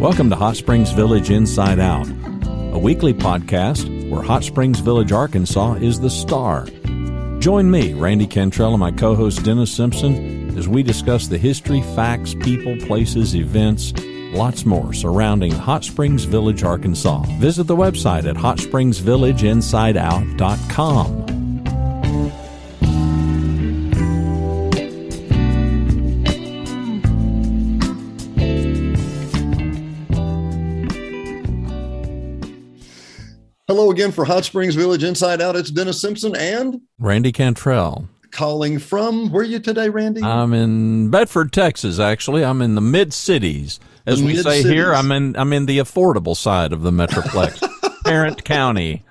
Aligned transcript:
Welcome 0.00 0.30
to 0.30 0.36
Hot 0.36 0.56
Springs 0.56 0.92
Village 0.92 1.28
Inside 1.28 1.78
Out, 1.78 2.08
a 2.72 2.78
weekly 2.78 3.12
podcast 3.12 4.08
where 4.08 4.22
Hot 4.22 4.42
Springs 4.42 4.80
Village, 4.80 5.12
Arkansas 5.12 5.74
is 5.74 6.00
the 6.00 6.08
star. 6.08 6.64
Join 7.38 7.70
me, 7.70 7.92
Randy 7.92 8.26
Cantrell, 8.26 8.70
and 8.70 8.80
my 8.80 8.92
co 8.92 9.14
host 9.14 9.44
Dennis 9.44 9.70
Simpson 9.70 10.56
as 10.56 10.66
we 10.66 10.82
discuss 10.82 11.26
the 11.26 11.36
history, 11.36 11.82
facts, 11.94 12.32
people, 12.32 12.78
places, 12.86 13.36
events, 13.36 13.92
lots 14.32 14.64
more 14.64 14.94
surrounding 14.94 15.52
Hot 15.52 15.84
Springs 15.84 16.24
Village, 16.24 16.62
Arkansas. 16.62 17.24
Visit 17.38 17.64
the 17.64 17.76
website 17.76 18.24
at 18.24 18.36
hotspringsvillageinsideout.com. 18.36 21.19
Hello 33.70 33.92
again 33.92 34.10
for 34.10 34.24
Hot 34.24 34.44
Springs 34.44 34.74
Village 34.74 35.04
Inside 35.04 35.40
Out. 35.40 35.54
It's 35.54 35.70
Dennis 35.70 36.00
Simpson 36.00 36.34
and 36.34 36.80
Randy 36.98 37.30
Cantrell. 37.30 38.08
Calling 38.32 38.80
from 38.80 39.30
where 39.30 39.42
are 39.42 39.46
you 39.46 39.60
today, 39.60 39.88
Randy? 39.88 40.24
I'm 40.24 40.52
in 40.52 41.08
Bedford, 41.08 41.52
Texas. 41.52 42.00
Actually, 42.00 42.44
I'm 42.44 42.62
in 42.62 42.74
the 42.74 42.80
mid 42.80 43.14
cities, 43.14 43.78
as 44.06 44.18
The 44.18 44.26
we 44.26 44.32
say 44.38 44.42
mid-cities. 44.42 44.72
here. 44.72 44.92
I'm 44.92 45.12
in 45.12 45.36
I'm 45.36 45.52
in 45.52 45.66
the 45.66 45.78
affordable 45.78 46.36
side 46.36 46.72
of 46.72 46.82
the 46.82 46.90
metroplex, 46.90 47.62
Tarrant 48.04 48.42
County. 48.44 49.04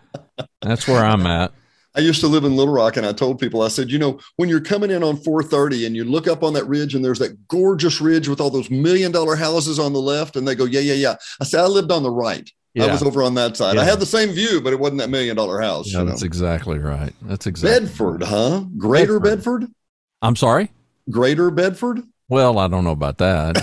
That's 0.61 0.89
where 0.89 1.05
I'm 1.05 1.25
at. 1.25 1.53
I 1.95 2.01
used 2.01 2.19
to 2.19 2.27
live 2.27 2.43
in 2.43 2.57
Little 2.57 2.73
Rock, 2.73 2.97
and 2.97 3.05
I 3.05 3.13
told 3.13 3.39
people, 3.39 3.61
I 3.61 3.69
said, 3.69 3.89
you 3.89 3.97
know, 3.97 4.19
when 4.35 4.49
you're 4.49 4.59
coming 4.59 4.91
in 4.91 5.03
on 5.05 5.15
430 5.15 5.85
and 5.85 5.95
you 5.95 6.03
look 6.03 6.27
up 6.27 6.43
on 6.43 6.51
that 6.55 6.67
ridge, 6.67 6.95
and 6.95 7.05
there's 7.05 7.19
that 7.19 7.47
gorgeous 7.47 8.01
ridge 8.01 8.27
with 8.27 8.41
all 8.41 8.49
those 8.49 8.69
million 8.69 9.13
dollar 9.13 9.37
houses 9.37 9.79
on 9.79 9.93
the 9.93 10.01
left, 10.01 10.35
and 10.35 10.45
they 10.45 10.53
go, 10.53 10.65
yeah, 10.65 10.81
yeah, 10.81 10.95
yeah. 10.95 11.15
I 11.39 11.45
said, 11.45 11.61
I 11.61 11.67
lived 11.67 11.93
on 11.93 12.03
the 12.03 12.11
right. 12.11 12.51
I 12.81 12.91
was 12.91 13.03
over 13.03 13.23
on 13.23 13.35
that 13.35 13.57
side. 13.57 13.77
I 13.77 13.81
Yeah. 13.83 13.89
had 13.89 13.99
the 13.99 14.05
same 14.05 14.29
view, 14.29 14.61
but 14.61 14.73
it 14.73 14.79
wasn't 14.79 14.99
that 14.99 15.09
million 15.09 15.35
dollar 15.35 15.61
house. 15.61 15.91
Yeah, 15.91 15.99
you 15.99 16.05
know? 16.05 16.09
that's 16.11 16.23
exactly 16.23 16.79
right. 16.79 17.13
That's 17.21 17.47
exactly. 17.47 17.87
Bedford, 17.87 18.23
huh? 18.23 18.65
Greater 18.77 19.19
Bedford. 19.19 19.61
Bedford? 19.61 19.73
I'm 20.21 20.35
sorry. 20.35 20.71
Greater 21.09 21.49
Bedford? 21.51 22.01
Well, 22.27 22.59
I 22.59 22.67
don't 22.67 22.83
know 22.83 22.91
about 22.91 23.17
that. 23.19 23.57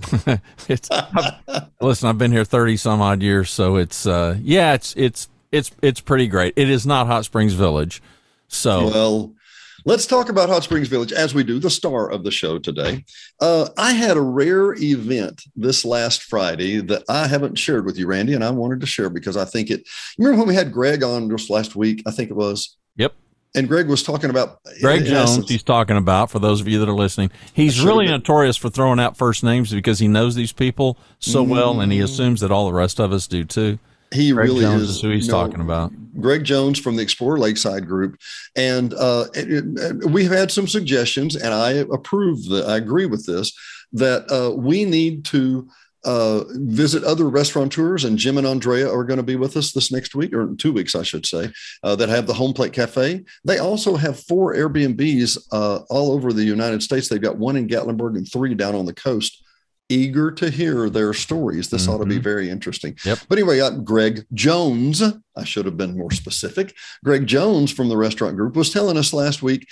it's 0.68 0.90
I've- 0.90 1.66
listen. 1.80 2.08
I've 2.08 2.18
been 2.18 2.32
here 2.32 2.44
thirty 2.44 2.76
some 2.76 3.00
odd 3.02 3.22
years, 3.22 3.50
so 3.50 3.76
it's 3.76 4.06
uh, 4.06 4.36
yeah, 4.42 4.72
it's 4.74 4.94
it's 4.96 5.28
it's 5.52 5.70
it's 5.82 6.00
pretty 6.00 6.26
great. 6.26 6.54
It 6.56 6.70
is 6.70 6.86
not 6.86 7.06
Hot 7.06 7.24
Springs 7.24 7.52
Village, 7.54 8.02
so 8.48 8.86
Well, 8.86 9.32
let's 9.84 10.06
talk 10.06 10.28
about 10.28 10.48
Hot 10.48 10.62
Springs 10.64 10.88
Village 10.88 11.12
as 11.12 11.34
we 11.34 11.44
do, 11.44 11.58
the 11.58 11.70
star 11.70 12.10
of 12.10 12.24
the 12.24 12.30
show 12.30 12.58
today. 12.58 13.04
Uh, 13.40 13.68
I 13.76 13.92
had 13.92 14.16
a 14.16 14.20
rare 14.22 14.74
event 14.74 15.42
this 15.56 15.84
last 15.84 16.22
Friday 16.24 16.80
that 16.82 17.02
I 17.08 17.26
haven't 17.26 17.58
shared 17.58 17.84
with 17.86 17.98
you, 17.98 18.06
Randy, 18.06 18.34
and 18.34 18.44
I 18.44 18.50
wanted 18.50 18.80
to 18.80 18.86
share 18.86 19.10
because 19.10 19.36
I 19.36 19.44
think 19.44 19.70
it. 19.70 19.88
Remember 20.18 20.38
when 20.38 20.48
we 20.48 20.54
had 20.54 20.72
Greg 20.72 21.02
on 21.02 21.28
just 21.30 21.50
last 21.50 21.76
week? 21.76 22.02
I 22.06 22.10
think 22.10 22.30
it 22.30 22.36
was. 22.36 22.76
Yep. 22.96 23.14
And 23.54 23.66
Greg 23.66 23.88
was 23.88 24.02
talking 24.04 24.30
about 24.30 24.58
Greg 24.80 25.04
Jones, 25.04 25.30
essence- 25.30 25.48
he's 25.50 25.62
talking 25.64 25.96
about 25.96 26.30
for 26.30 26.38
those 26.38 26.60
of 26.60 26.68
you 26.68 26.78
that 26.78 26.88
are 26.88 26.94
listening. 26.94 27.30
He's 27.52 27.80
really 27.80 28.04
been. 28.04 28.12
notorious 28.12 28.56
for 28.56 28.70
throwing 28.70 29.00
out 29.00 29.16
first 29.16 29.42
names 29.42 29.72
because 29.72 29.98
he 29.98 30.06
knows 30.06 30.36
these 30.36 30.52
people 30.52 30.96
so 31.18 31.42
well, 31.42 31.80
and 31.80 31.90
he 31.90 31.98
Mm. 31.98 32.04
assumes 32.04 32.40
that 32.42 32.52
all 32.52 32.66
the 32.66 32.72
rest 32.72 33.00
of 33.00 33.12
us 33.12 33.26
do 33.26 33.42
too. 33.44 33.78
He 34.12 34.32
Greg 34.32 34.48
really 34.48 34.62
Jones 34.62 34.82
is, 34.82 34.90
is 34.96 35.00
who 35.00 35.10
he's 35.10 35.26
you 35.26 35.32
know, 35.32 35.38
talking 35.46 35.60
about. 35.60 35.92
Greg 36.20 36.44
Jones 36.44 36.78
from 36.78 36.96
the 36.96 37.02
Explorer 37.02 37.38
Lakeside 37.38 37.86
Group, 37.86 38.18
and 38.56 38.92
uh, 38.94 39.26
it- 39.34 39.64
it- 39.78 40.10
we've 40.10 40.30
had 40.30 40.50
some 40.50 40.66
suggestions, 40.66 41.36
and 41.36 41.54
I 41.54 41.70
approve 41.72 42.44
that. 42.46 42.66
I 42.66 42.76
agree 42.76 43.06
with 43.06 43.26
this 43.26 43.52
that 43.92 44.30
uh, 44.30 44.54
we 44.56 44.84
need 44.84 45.24
to 45.26 45.68
uh, 46.04 46.44
visit 46.54 47.04
other 47.04 47.28
restaurateurs, 47.28 48.04
and 48.04 48.16
Jim 48.18 48.38
and 48.38 48.46
Andrea 48.46 48.90
are 48.90 49.04
going 49.04 49.18
to 49.18 49.22
be 49.22 49.36
with 49.36 49.56
us 49.56 49.72
this 49.72 49.92
next 49.92 50.14
week, 50.14 50.32
or 50.32 50.54
two 50.56 50.72
weeks, 50.72 50.94
I 50.94 51.02
should 51.02 51.26
say, 51.26 51.50
uh, 51.82 51.94
that 51.96 52.08
have 52.08 52.26
the 52.26 52.32
Home 52.34 52.54
Plate 52.54 52.72
Cafe. 52.72 53.22
They 53.44 53.58
also 53.58 53.96
have 53.96 54.18
four 54.18 54.54
Airbnbs 54.54 55.38
uh, 55.52 55.80
all 55.90 56.12
over 56.12 56.32
the 56.32 56.42
United 56.44 56.82
States. 56.82 57.08
They've 57.08 57.20
got 57.20 57.36
one 57.36 57.56
in 57.56 57.68
Gatlinburg 57.68 58.16
and 58.16 58.26
three 58.30 58.54
down 58.54 58.74
on 58.74 58.86
the 58.86 58.94
coast. 58.94 59.42
Eager 59.90 60.30
to 60.30 60.48
hear 60.50 60.88
their 60.88 61.12
stories. 61.12 61.68
This 61.68 61.86
ought 61.88 61.98
to 61.98 62.06
be 62.06 62.18
Mhm. 62.18 62.22
very 62.22 62.48
interesting. 62.48 62.96
Yep. 63.04 63.18
But 63.28 63.38
anyway, 63.38 63.60
uh, 63.60 63.70
Greg 63.70 64.24
Jones, 64.32 65.02
I 65.36 65.44
should 65.44 65.66
have 65.66 65.76
been 65.76 65.98
more 65.98 66.12
specific. 66.12 66.74
Greg 67.04 67.26
Jones 67.26 67.70
from 67.72 67.88
the 67.88 67.96
restaurant 67.96 68.36
group 68.36 68.54
was 68.56 68.70
telling 68.70 68.96
us 68.96 69.12
last 69.12 69.42
week, 69.42 69.66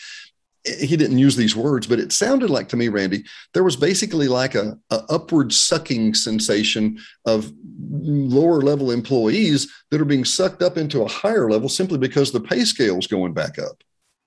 he 0.80 0.96
didn't 0.96 1.18
use 1.18 1.36
these 1.36 1.54
words, 1.56 1.86
but 1.86 2.00
it 2.00 2.12
sounded 2.12 2.50
like 2.50 2.68
to 2.68 2.76
me, 2.76 2.88
Randy, 2.88 3.24
there 3.54 3.62
was 3.64 3.76
basically 3.76 4.28
like 4.28 4.54
a, 4.54 4.76
a 4.90 4.96
upward 5.08 5.52
sucking 5.52 6.12
sensation 6.14 6.98
of 7.24 7.50
lower 7.90 8.60
level 8.60 8.90
employees 8.90 9.68
that 9.90 10.00
are 10.00 10.04
being 10.04 10.24
sucked 10.24 10.62
up 10.62 10.76
into 10.76 11.00
a 11.02 11.08
higher 11.08 11.48
level 11.50 11.68
simply 11.68 11.96
because 11.96 12.32
the 12.32 12.40
pay 12.40 12.64
scale's 12.64 13.06
going 13.06 13.32
back 13.32 13.58
up. 13.58 13.82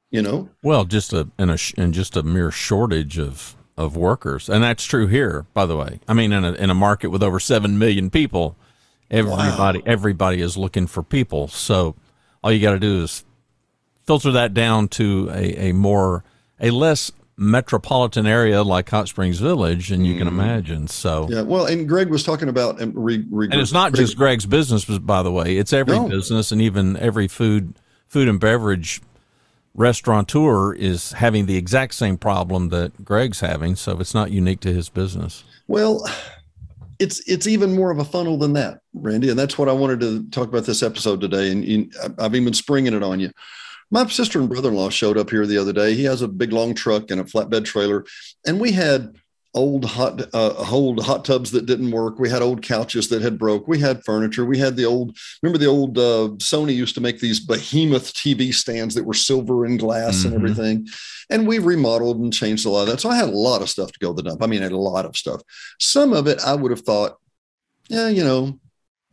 You 0.10 0.22
know, 0.22 0.50
Well, 0.64 0.84
just 0.86 1.14
a 1.14 1.30
and 1.38 1.52
a 1.52 1.58
in 1.78 1.94
just 1.94 2.18
a 2.18 2.24
mere 2.24 2.52
shortage 2.52 3.18
of 3.18 3.56
of 3.82 3.98
workers, 3.98 4.50
and 4.50 4.64
that's 4.64 4.84
true 4.84 5.08
here, 5.08 5.46
by 5.54 5.66
the 5.66 5.76
way. 5.76 6.00
I 6.08 6.14
mean, 6.14 6.32
in 6.32 6.44
a 6.46 6.54
in 6.54 6.70
a 6.70 6.76
market 6.76 7.10
with 7.10 7.24
over 7.24 7.40
seven 7.40 7.78
million 7.78 8.10
people, 8.10 8.56
everybody 9.10 9.82
everybody 9.86 10.42
is 10.42 10.58
looking 10.58 10.88
for 10.88 11.04
people. 11.04 11.48
So 11.48 11.96
all 12.44 12.52
you 12.52 12.62
got 12.62 12.72
to 12.72 12.80
do 12.80 13.04
is 13.04 13.26
filter 14.04 14.32
that 14.32 14.54
down 14.54 14.88
to 14.90 15.30
a, 15.34 15.70
a 15.70 15.72
more 15.74 16.24
a 16.60 16.72
less 16.72 17.12
metropolitan 17.38 18.28
area 18.28 18.62
like 18.64 18.90
Hot 18.90 19.08
Springs 19.08 19.40
Village, 19.40 19.92
and 19.92 20.06
you 20.06 20.18
can 20.18 20.28
mm-hmm. 20.28 20.40
imagine. 20.40 20.88
So. 20.88 21.28
yeah. 21.30 21.42
Well, 21.42 21.66
and 21.66 21.88
Greg 21.88 22.10
was 22.10 22.24
talking 22.24 22.50
about 22.50 22.80
and, 22.80 22.94
re, 22.96 23.26
re, 23.32 23.48
And 23.52 23.60
it's 23.60 23.72
not 23.74 23.94
Greg- 23.94 24.06
just 24.06 24.18
Greg's 24.18 24.46
business, 24.46 24.86
by 24.86 25.24
the 25.24 25.32
way. 25.32 25.58
It's 25.58 25.74
every 25.74 25.98
No. 25.98 26.08
business, 26.08 26.52
and 26.52 26.62
even 26.62 26.96
every 26.98 27.28
food, 27.28 27.74
food 28.08 28.28
and 28.28 28.40
beverage 28.40 29.02
restaurateur 29.74 30.74
is 30.74 31.14
having 31.14 31.46
the 31.46 31.58
exact 31.58 31.94
same 31.94 32.18
problem 32.18 32.70
that 32.70 33.06
Greg's 33.06 33.40
having. 33.40 33.76
So 33.76 34.00
it's 34.00 34.14
not 34.14 34.32
unique 34.32 34.60
to 34.62 34.74
his 34.74 34.90
business. 34.90 35.44
Well, 35.68 36.06
it's 37.00 37.20
it's 37.28 37.48
even 37.48 37.74
more 37.74 37.92
of 37.92 38.00
a 38.00 38.06
funnel 38.06 38.38
than 38.38 38.54
that, 38.54 38.82
Randy, 38.94 39.30
and 39.30 39.40
that's 39.40 39.58
what 39.58 39.70
I 39.70 39.74
wanted 39.74 40.00
to 40.02 40.30
talk 40.30 40.48
about 40.48 40.66
this 40.66 40.84
episode 40.84 41.22
today. 41.22 41.52
And 41.52 41.66
you, 41.66 41.90
I've 42.20 42.36
even 42.36 42.54
springing 42.54 42.94
it 42.94 43.04
on 43.04 43.20
you. 43.20 43.32
My 43.90 44.06
sister 44.08 44.40
and 44.40 44.48
brother-in-law 44.48 44.90
showed 44.90 45.18
up 45.18 45.30
here 45.30 45.46
the 45.46 45.58
other 45.58 45.74
day. 45.74 45.96
He 45.96 46.04
has 46.06 46.22
a 46.22 46.28
big 46.28 46.54
long 46.54 46.74
truck 46.74 47.12
and 47.12 47.20
a 47.20 47.24
flatbed 47.24 47.66
trailer, 47.66 48.06
and 48.46 48.60
we 48.60 48.72
had 48.72 49.16
old 49.54 49.84
hot 49.84 50.22
uh, 50.34 50.66
old 50.72 51.04
hot 51.04 51.26
tubs 51.26 51.52
that 51.52 51.66
didn't 51.66 51.92
work. 51.92 52.20
We 52.20 52.30
had 52.30 52.42
old 52.42 52.62
couches 52.62 53.10
that 53.10 53.22
had 53.22 53.38
broke. 53.38 53.68
We 53.68 53.80
had 53.80 54.04
furniture. 54.06 54.46
We 54.46 54.58
had 54.58 54.76
the 54.78 54.86
old 54.86 55.18
remember 55.42 55.58
the 55.58 55.66
old 55.68 55.98
uh, 55.98 56.30
Sony 56.38 56.74
used 56.76 56.96
to 56.96 57.02
make 57.02 57.20
these 57.20 57.40
behemoth 57.40 58.14
TV 58.14 58.54
stands 58.54 58.96
that 58.96 59.04
were 59.06 59.14
silver 59.14 59.66
and 59.66 59.78
glass 59.80 60.24
and 60.24 60.34
Mhm. 60.34 60.38
everything. 60.38 60.88
And 61.30 61.48
we 61.48 61.60
remodeled 61.60 62.20
and 62.20 62.34
changed 62.34 62.66
a 62.66 62.70
lot 62.70 62.84
of 62.84 62.88
that. 62.88 63.02
So 63.02 63.10
I 63.10 63.16
had 63.16 63.30
a 63.30 63.38
lot 63.38 63.62
of 63.62 63.70
stuff 63.70 63.92
to 63.92 64.00
go 64.00 64.14
to 64.14 64.22
the 64.22 64.30
dump. 64.30 64.42
I 64.44 64.48
mean, 64.48 64.62
I 64.62 64.64
had 64.64 64.72
a 64.72 64.78
lot 64.78 65.06
of 65.06 65.18
stuff. 65.18 65.42
Some 65.80 66.14
of 66.14 66.28
it 66.28 66.40
I 66.46 66.56
would 66.56 66.72
have 66.72 66.82
thought, 66.82 67.18
yeah, 67.90 68.08
you 68.08 68.24
know, 68.24 68.60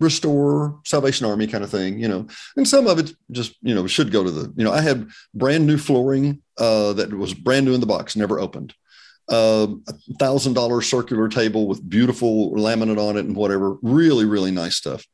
restore 0.00 0.78
Salvation 0.84 1.26
Army 1.26 1.48
kind 1.48 1.64
of 1.64 1.70
thing, 1.70 1.98
you 1.98 2.06
know, 2.06 2.26
and 2.56 2.68
some 2.68 2.86
of 2.86 3.00
it 3.00 3.12
just, 3.32 3.56
you 3.62 3.74
know, 3.74 3.86
should 3.88 4.12
go 4.12 4.22
to 4.22 4.30
the, 4.30 4.52
you 4.56 4.62
know, 4.62 4.72
I 4.72 4.80
had 4.80 5.08
brand 5.34 5.66
new 5.66 5.76
flooring 5.76 6.40
uh, 6.56 6.92
that 6.92 7.12
was 7.12 7.34
brand 7.34 7.66
new 7.66 7.74
in 7.74 7.80
the 7.80 7.86
box, 7.86 8.14
never 8.14 8.38
opened. 8.38 8.74
Um, 9.30 9.84
a 9.86 9.92
thousand 10.18 10.54
dollar 10.54 10.80
circular 10.80 11.28
table 11.28 11.68
with 11.68 11.86
beautiful 11.86 12.52
laminate 12.52 12.98
on 12.98 13.18
it 13.18 13.26
and 13.26 13.36
whatever, 13.36 13.76
really, 13.82 14.24
really 14.24 14.50
nice 14.50 14.76
stuff. 14.76 15.04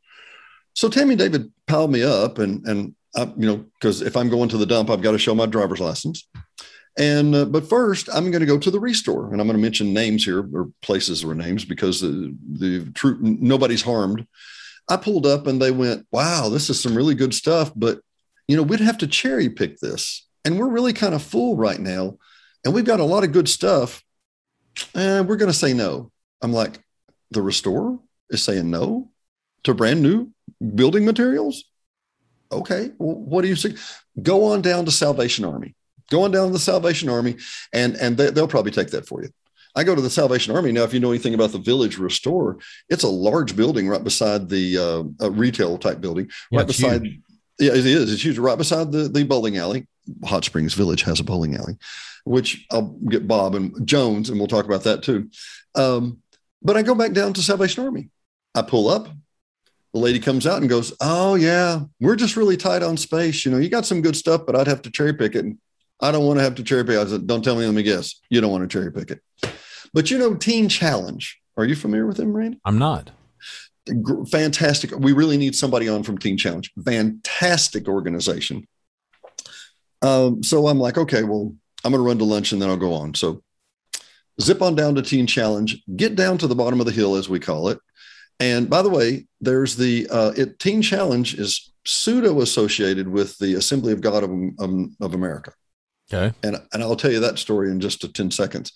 So 0.74 0.88
Tammy 0.88 1.14
and 1.14 1.18
David 1.18 1.52
piled 1.66 1.90
me 1.90 2.04
up 2.04 2.38
and, 2.38 2.64
and 2.66 2.94
I, 3.16 3.24
you 3.36 3.46
know, 3.46 3.64
because 3.80 4.02
if 4.02 4.16
I'm 4.16 4.28
going 4.28 4.48
to 4.50 4.56
the 4.56 4.66
dump, 4.66 4.90
I've 4.90 5.02
got 5.02 5.12
to 5.12 5.18
show 5.18 5.34
my 5.34 5.46
driver's 5.46 5.80
license. 5.80 6.28
And 6.98 7.34
uh, 7.34 7.44
but 7.46 7.68
first, 7.68 8.08
I'm 8.12 8.30
going 8.30 8.40
to 8.40 8.46
go 8.46 8.58
to 8.58 8.70
the 8.70 8.78
restore, 8.78 9.32
and 9.32 9.40
I'm 9.40 9.48
going 9.48 9.56
to 9.56 9.62
mention 9.62 9.92
names 9.92 10.24
here 10.24 10.48
or 10.54 10.70
places 10.80 11.24
or 11.24 11.34
names 11.34 11.64
because 11.64 12.00
the 12.00 12.36
the 12.52 12.90
true 12.92 13.18
nobody's 13.20 13.82
harmed. 13.82 14.26
I 14.88 14.96
pulled 14.96 15.26
up 15.26 15.48
and 15.48 15.60
they 15.60 15.72
went, 15.72 16.06
"Wow, 16.12 16.50
this 16.50 16.70
is 16.70 16.80
some 16.80 16.96
really 16.96 17.16
good 17.16 17.34
stuff," 17.34 17.72
but 17.74 18.00
you 18.46 18.56
know 18.56 18.62
we'd 18.62 18.78
have 18.78 18.98
to 18.98 19.08
cherry 19.08 19.48
pick 19.48 19.78
this, 19.78 20.28
and 20.44 20.56
we're 20.56 20.68
really 20.68 20.92
kind 20.92 21.14
of 21.14 21.22
full 21.22 21.56
right 21.56 21.80
now, 21.80 22.16
and 22.64 22.72
we've 22.72 22.84
got 22.84 23.00
a 23.00 23.04
lot 23.04 23.24
of 23.24 23.32
good 23.32 23.48
stuff, 23.48 24.03
and 24.94 25.28
we're 25.28 25.36
going 25.36 25.50
to 25.50 25.56
say 25.58 25.72
no. 25.72 26.10
I'm 26.42 26.52
like, 26.52 26.78
the 27.30 27.42
restore 27.42 27.98
is 28.30 28.42
saying 28.42 28.70
no 28.70 29.10
to 29.64 29.74
brand 29.74 30.02
new 30.02 30.30
building 30.74 31.04
materials. 31.04 31.64
Okay, 32.52 32.90
well, 32.98 33.16
what 33.16 33.42
do 33.42 33.48
you 33.48 33.56
say? 33.56 33.74
Go 34.22 34.44
on 34.52 34.62
down 34.62 34.84
to 34.84 34.90
Salvation 34.90 35.44
Army 35.44 35.74
go 36.10 36.22
on 36.24 36.30
down 36.30 36.46
to 36.48 36.52
the 36.52 36.58
Salvation 36.58 37.08
Army, 37.08 37.36
and 37.72 37.96
and 37.96 38.16
they, 38.16 38.30
they'll 38.30 38.48
probably 38.48 38.72
take 38.72 38.90
that 38.90 39.06
for 39.06 39.22
you. 39.22 39.30
I 39.76 39.82
go 39.82 39.94
to 39.94 40.00
the 40.00 40.10
Salvation 40.10 40.54
Army 40.54 40.70
now. 40.70 40.84
If 40.84 40.94
you 40.94 41.00
know 41.00 41.10
anything 41.10 41.34
about 41.34 41.50
the 41.52 41.58
Village 41.58 41.98
Restore, 41.98 42.58
it's 42.88 43.02
a 43.02 43.08
large 43.08 43.56
building 43.56 43.88
right 43.88 44.02
beside 44.04 44.48
the 44.48 44.78
uh, 44.78 45.26
a 45.26 45.30
retail 45.30 45.78
type 45.78 46.00
building, 46.00 46.28
Yeah, 46.50 46.58
right 46.60 46.66
beside. 46.66 47.02
huge. 47.02 47.20
Yeah, 47.58 47.72
it 47.72 47.86
is. 47.86 48.12
It's 48.12 48.24
huge, 48.24 48.38
right 48.38 48.58
beside 48.58 48.92
the 48.92 49.08
the 49.08 49.24
bowling 49.24 49.56
alley. 49.56 49.86
Hot 50.24 50.44
Springs 50.44 50.74
Village 50.74 51.02
has 51.02 51.20
a 51.20 51.24
bowling 51.24 51.54
alley, 51.56 51.76
which 52.24 52.66
I'll 52.70 52.96
get 53.08 53.28
Bob 53.28 53.54
and 53.54 53.86
Jones, 53.86 54.30
and 54.30 54.38
we'll 54.38 54.48
talk 54.48 54.64
about 54.64 54.84
that 54.84 55.02
too. 55.02 55.30
Um, 55.74 56.18
but 56.62 56.76
I 56.76 56.82
go 56.82 56.94
back 56.94 57.12
down 57.12 57.32
to 57.34 57.42
Salvation 57.42 57.84
Army, 57.84 58.10
I 58.54 58.62
pull 58.62 58.88
up. 58.88 59.08
The 59.92 60.00
lady 60.00 60.18
comes 60.18 60.46
out 60.46 60.60
and 60.60 60.68
goes, 60.68 60.92
"Oh 61.00 61.36
yeah, 61.36 61.82
we're 62.00 62.16
just 62.16 62.36
really 62.36 62.56
tight 62.56 62.82
on 62.82 62.96
space. 62.96 63.44
You 63.44 63.52
know, 63.52 63.58
you 63.58 63.68
got 63.68 63.86
some 63.86 64.02
good 64.02 64.16
stuff, 64.16 64.42
but 64.44 64.56
I'd 64.56 64.66
have 64.66 64.82
to 64.82 64.90
cherry 64.90 65.14
pick 65.14 65.36
it. 65.36 65.44
And 65.44 65.58
I 66.00 66.10
don't 66.10 66.26
want 66.26 66.38
to 66.38 66.42
have 66.42 66.56
to 66.56 66.64
cherry 66.64 66.84
pick." 66.84 66.98
I 66.98 67.06
said, 67.06 67.26
"Don't 67.26 67.42
tell 67.42 67.54
me. 67.54 67.64
Let 67.64 67.74
me 67.74 67.82
guess. 67.82 68.20
You 68.28 68.40
don't 68.40 68.50
want 68.50 68.68
to 68.68 68.78
cherry 68.78 68.92
pick 68.92 69.10
it." 69.12 69.20
But 69.92 70.10
you 70.10 70.18
know, 70.18 70.34
Teen 70.34 70.68
Challenge. 70.68 71.40
Are 71.56 71.64
you 71.64 71.76
familiar 71.76 72.06
with 72.06 72.16
them, 72.16 72.36
Randy? 72.36 72.58
I'm 72.64 72.78
not. 72.78 73.12
Fantastic. 74.30 74.90
We 74.98 75.12
really 75.12 75.36
need 75.36 75.54
somebody 75.54 75.88
on 75.88 76.02
from 76.02 76.18
Teen 76.18 76.36
Challenge. 76.36 76.72
Fantastic 76.84 77.86
organization. 77.86 78.66
Um, 80.04 80.42
so 80.42 80.68
I'm 80.68 80.78
like, 80.78 80.98
okay, 80.98 81.22
well, 81.22 81.54
I'm 81.82 81.92
going 81.92 82.02
to 82.02 82.06
run 82.06 82.18
to 82.18 82.24
lunch 82.24 82.52
and 82.52 82.60
then 82.60 82.68
I'll 82.68 82.76
go 82.76 82.92
on. 82.92 83.14
So 83.14 83.42
zip 84.38 84.60
on 84.60 84.74
down 84.74 84.94
to 84.96 85.02
Teen 85.02 85.26
Challenge, 85.26 85.82
get 85.96 86.14
down 86.14 86.36
to 86.38 86.46
the 86.46 86.54
bottom 86.54 86.78
of 86.78 86.86
the 86.86 86.92
hill, 86.92 87.16
as 87.16 87.28
we 87.28 87.40
call 87.40 87.70
it. 87.70 87.78
And 88.38 88.68
by 88.68 88.82
the 88.82 88.90
way, 88.90 89.26
there's 89.40 89.76
the 89.76 90.06
uh, 90.10 90.32
it, 90.36 90.58
Teen 90.58 90.82
Challenge 90.82 91.34
is 91.34 91.72
pseudo 91.86 92.42
associated 92.42 93.08
with 93.08 93.38
the 93.38 93.54
Assembly 93.54 93.92
of 93.94 94.02
God 94.02 94.24
of, 94.24 94.30
um, 94.30 94.94
of 95.00 95.14
America. 95.14 95.52
Okay. 96.12 96.34
And, 96.42 96.56
and 96.72 96.82
I'll 96.82 96.96
tell 96.96 97.12
you 97.12 97.20
that 97.20 97.38
story 97.38 97.70
in 97.70 97.80
just 97.80 98.04
a 98.04 98.08
10 98.08 98.30
seconds. 98.30 98.72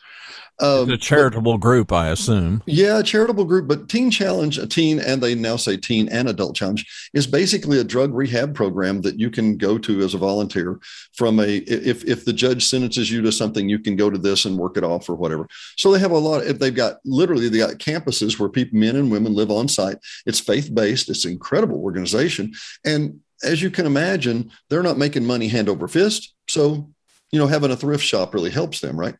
Um, 0.60 0.90
a 0.90 0.96
charitable 0.96 1.52
but, 1.52 1.60
group, 1.60 1.92
I 1.92 2.08
assume. 2.08 2.62
Yeah, 2.66 2.98
a 2.98 3.02
charitable 3.02 3.44
group. 3.44 3.68
But 3.68 3.88
Teen 3.88 4.10
Challenge, 4.10 4.58
a 4.58 4.66
teen, 4.66 4.98
and 4.98 5.22
they 5.22 5.36
now 5.36 5.54
say 5.54 5.76
teen 5.76 6.08
and 6.08 6.28
adult 6.28 6.56
challenge, 6.56 6.84
is 7.14 7.28
basically 7.28 7.78
a 7.78 7.84
drug 7.84 8.12
rehab 8.12 8.54
program 8.54 9.00
that 9.02 9.20
you 9.20 9.30
can 9.30 9.56
go 9.56 9.78
to 9.78 10.00
as 10.00 10.14
a 10.14 10.18
volunteer. 10.18 10.80
From 11.14 11.38
a 11.38 11.58
if 11.58 12.04
if 12.04 12.24
the 12.24 12.32
judge 12.32 12.66
sentences 12.66 13.10
you 13.10 13.22
to 13.22 13.30
something, 13.30 13.68
you 13.68 13.78
can 13.78 13.94
go 13.94 14.10
to 14.10 14.18
this 14.18 14.46
and 14.46 14.58
work 14.58 14.76
it 14.76 14.82
off 14.82 15.08
or 15.08 15.14
whatever. 15.14 15.46
So 15.76 15.92
they 15.92 16.00
have 16.00 16.10
a 16.10 16.18
lot. 16.18 16.44
If 16.44 16.58
they've 16.58 16.74
got 16.74 16.96
literally 17.04 17.48
they 17.48 17.58
got 17.58 17.78
campuses 17.78 18.38
where 18.38 18.48
people, 18.48 18.80
men 18.80 18.96
and 18.96 19.12
women, 19.12 19.34
live 19.34 19.52
on 19.52 19.68
site. 19.68 19.98
It's 20.26 20.40
faith 20.40 20.74
based. 20.74 21.08
It's 21.08 21.24
an 21.24 21.32
incredible 21.32 21.80
organization, 21.80 22.52
and 22.84 23.20
as 23.44 23.62
you 23.62 23.70
can 23.70 23.86
imagine, 23.86 24.50
they're 24.68 24.82
not 24.82 24.98
making 24.98 25.24
money 25.24 25.46
hand 25.46 25.68
over 25.68 25.86
fist. 25.86 26.34
So 26.48 26.90
you 27.30 27.38
know, 27.38 27.46
having 27.46 27.70
a 27.70 27.76
thrift 27.76 28.04
shop 28.04 28.34
really 28.34 28.50
helps 28.50 28.80
them, 28.80 28.98
right? 28.98 29.14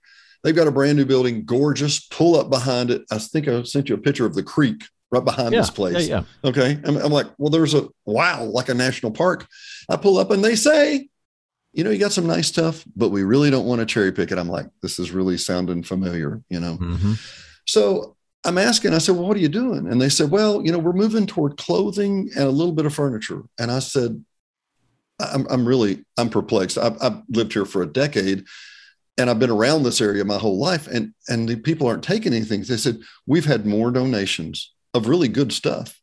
They've 0.44 0.54
got 0.54 0.68
a 0.68 0.72
brand 0.72 0.96
new 0.96 1.04
building, 1.04 1.44
gorgeous. 1.44 2.00
Pull 2.06 2.36
up 2.36 2.48
behind 2.48 2.90
it. 2.90 3.02
I 3.10 3.18
think 3.18 3.48
I 3.48 3.62
sent 3.64 3.88
you 3.88 3.96
a 3.96 3.98
picture 3.98 4.26
of 4.26 4.34
the 4.34 4.42
creek 4.42 4.84
right 5.10 5.24
behind 5.24 5.52
yeah, 5.52 5.60
this 5.60 5.70
place. 5.70 6.08
Yeah, 6.08 6.22
yeah. 6.42 6.48
Okay. 6.48 6.78
I'm, 6.84 6.96
I'm, 6.96 7.12
like, 7.12 7.26
well, 7.38 7.50
there's 7.50 7.74
a 7.74 7.88
wow, 8.04 8.44
like 8.44 8.68
a 8.68 8.74
national 8.74 9.12
park. 9.12 9.46
I 9.88 9.96
pull 9.96 10.18
up 10.18 10.30
and 10.30 10.44
they 10.44 10.54
say, 10.54 11.08
you 11.72 11.84
know, 11.84 11.90
you 11.90 11.98
got 11.98 12.12
some 12.12 12.26
nice 12.26 12.48
stuff, 12.48 12.84
but 12.96 13.10
we 13.10 13.22
really 13.24 13.50
don't 13.50 13.66
want 13.66 13.80
to 13.80 13.86
cherry 13.86 14.12
pick 14.12 14.30
it. 14.30 14.38
I'm 14.38 14.48
like, 14.48 14.66
this 14.82 14.98
is 14.98 15.10
really 15.10 15.38
sounding 15.38 15.82
familiar, 15.82 16.42
you 16.48 16.60
know? 16.60 16.78
Mm-hmm. 16.80 17.12
So 17.66 18.16
I'm 18.44 18.58
asking, 18.58 18.94
I 18.94 18.98
said, 18.98 19.16
well, 19.16 19.26
what 19.26 19.36
are 19.36 19.40
you 19.40 19.48
doing? 19.48 19.86
And 19.88 20.00
they 20.00 20.08
said, 20.08 20.30
well, 20.30 20.64
you 20.64 20.72
know, 20.72 20.78
we're 20.78 20.92
moving 20.92 21.26
toward 21.26 21.56
clothing 21.56 22.30
and 22.34 22.44
a 22.44 22.50
little 22.50 22.72
bit 22.72 22.86
of 22.86 22.94
furniture. 22.94 23.42
And 23.58 23.70
I 23.70 23.80
said, 23.80 24.24
I'm, 25.20 25.46
I'm 25.50 25.66
really, 25.66 26.04
I'm 26.16 26.30
perplexed. 26.30 26.78
I've, 26.78 26.96
I've 27.02 27.22
lived 27.28 27.52
here 27.52 27.64
for 27.64 27.82
a 27.82 27.86
decade 27.86 28.44
and 29.18 29.28
I've 29.28 29.40
been 29.40 29.50
around 29.50 29.82
this 29.82 30.00
area 30.00 30.24
my 30.24 30.38
whole 30.38 30.58
life, 30.58 30.86
and 30.86 31.12
and 31.28 31.48
the 31.48 31.56
people 31.56 31.88
aren't 31.88 32.04
taking 32.04 32.32
anything. 32.32 32.62
They 32.62 32.76
said 32.76 33.00
we've 33.26 33.44
had 33.44 33.66
more 33.66 33.90
donations 33.90 34.72
of 34.94 35.08
really 35.08 35.28
good 35.28 35.52
stuff. 35.52 36.00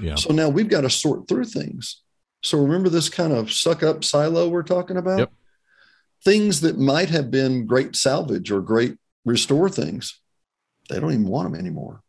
Yeah. 0.00 0.16
So 0.16 0.34
now 0.34 0.48
we've 0.48 0.68
got 0.68 0.82
to 0.82 0.90
sort 0.90 1.28
through 1.28 1.44
things. 1.44 2.02
So 2.42 2.58
remember 2.58 2.88
this 2.88 3.08
kind 3.08 3.32
of 3.32 3.52
suck 3.52 3.82
up 3.82 4.04
silo 4.04 4.48
we're 4.48 4.62
talking 4.62 4.96
about? 4.96 5.18
Yep. 5.20 5.32
Things 6.24 6.60
that 6.60 6.78
might 6.78 7.10
have 7.10 7.30
been 7.30 7.66
great 7.66 7.94
salvage 7.96 8.50
or 8.50 8.60
great 8.60 8.96
restore 9.24 9.68
things, 9.68 10.20
they 10.88 10.98
don't 10.98 11.12
even 11.12 11.28
want 11.28 11.50
them 11.50 11.60
anymore, 11.60 12.02